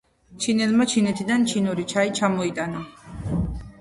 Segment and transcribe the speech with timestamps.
[0.43, 2.83] ჩინელმა ჩინეთიდან, ჩინური ჩაი ჩამოიტანა